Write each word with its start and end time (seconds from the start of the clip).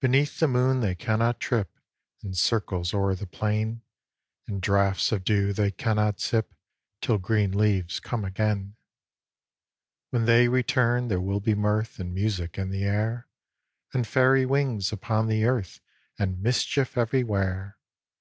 Beneath 0.00 0.38
the 0.38 0.46
moon 0.46 0.78
they 0.78 0.94
cannot 0.94 1.40
trip 1.40 1.76
In 2.22 2.34
circles 2.34 2.94
o'er 2.94 3.16
the 3.16 3.26
plain; 3.26 3.82
And 4.46 4.62
draughts 4.62 5.10
of 5.10 5.24
dew 5.24 5.52
they 5.52 5.72
cannot 5.72 6.20
sip, 6.20 6.54
Till 7.00 7.18
green 7.18 7.50
leaves 7.50 7.98
come 7.98 8.24
again._ 8.24 8.74
_When 10.14 10.24
they 10.26 10.46
return 10.46 11.08
there 11.08 11.20
will 11.20 11.40
be 11.40 11.56
mirth, 11.56 11.98
And 11.98 12.14
music 12.14 12.56
in 12.56 12.70
the 12.70 12.84
air, 12.84 13.26
And 13.92 14.06
Fairy 14.06 14.46
wings 14.46 14.92
upon 14.92 15.26
the 15.26 15.42
earth, 15.44 15.80
And 16.16 16.40
mischief 16.40 16.96
everywhere. 16.96 17.76